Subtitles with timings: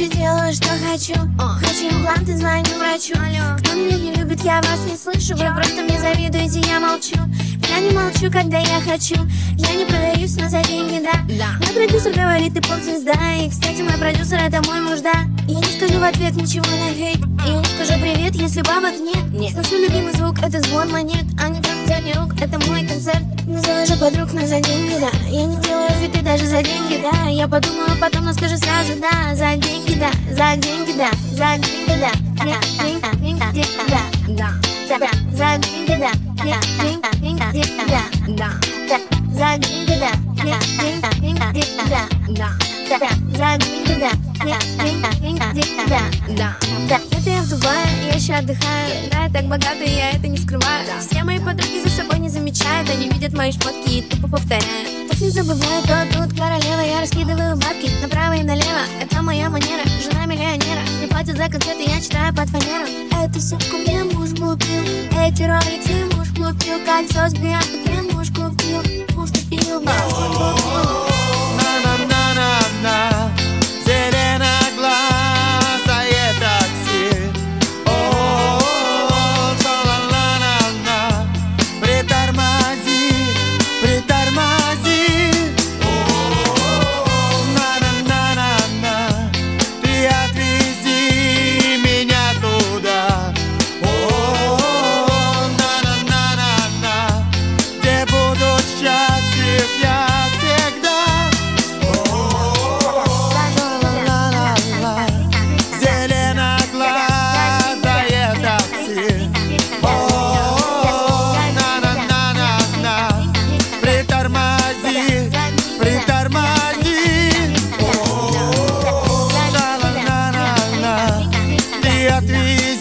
[0.00, 1.14] ночью делаю, что хочу.
[1.60, 3.14] Хочу импланты, звоню врачу.
[3.58, 5.36] Кто меня не любит, я вас не слышу.
[5.36, 7.16] Вы просто мне завидуете, я молчу.
[7.68, 9.16] Я не молчу, когда я хочу.
[9.56, 11.52] Я не продаюсь, но за деньги, да.
[11.60, 15.12] Мой продюсер говорит, ты поп-звезда И, кстати, мой продюсер это мой муж, да.
[15.46, 19.32] Я не скажу в ответ ничего на фейк Я не скажу привет, если бабок нет.
[19.32, 19.52] Нет.
[19.52, 21.79] Слышу любимый звук, это звон монет А не там
[24.00, 25.10] подруг, но за деньги, да.
[25.28, 27.28] Я не делаю фиты даже за деньги, да.
[27.28, 29.34] Я подумаю потом, но скажу сразу, да.
[29.34, 31.10] За деньги, да, за деньги, да.
[31.32, 32.10] За деньги, да.
[32.42, 34.50] Деньги, деньги, да
[34.88, 36.12] Да, да, за деньги, да.
[36.42, 38.50] Деньги, деньги, да Да,
[38.88, 38.98] да,
[39.34, 40.12] за деньги, да.
[40.42, 44.10] Деньги, деньги, да Да, да, за деньги, да.
[44.42, 45.19] Деньги, деньги,
[45.52, 46.00] деньги, да.
[46.28, 46.56] Да,
[46.88, 49.10] да, это я в Дубае, я еще отдыхаю.
[49.10, 50.86] Да, я так богата, я это не скрываю.
[51.00, 55.08] Все мои подруги за собой не замечают Они видят мои шмотки и тупо повторяют.
[55.08, 58.84] Так не забывай, то тут королева Я раскидываю бабки направо и налево.
[59.00, 60.82] Это моя манера, жена миллионера.
[61.00, 62.86] Не платят за концерты, я читаю под фанеру.
[63.22, 64.82] Эту сумку мне муж купил
[65.18, 68.09] Эти роликсы муж купил Кольцо с бриллиантом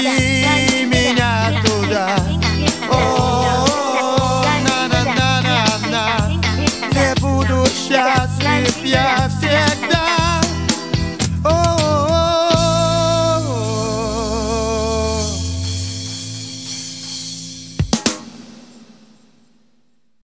[0.00, 0.39] ti.